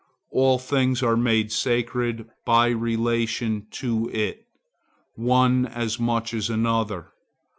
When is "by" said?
2.43-2.69